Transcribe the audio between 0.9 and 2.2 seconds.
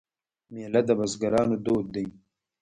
بزګرانو دود دی.